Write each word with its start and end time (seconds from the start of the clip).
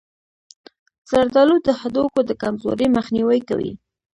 زردآلو 1.09 1.55
د 1.67 1.69
هډوکو 1.79 2.19
د 2.25 2.31
کمزورۍ 2.41 2.87
مخنیوی 2.97 3.39
کوي. 3.49 3.71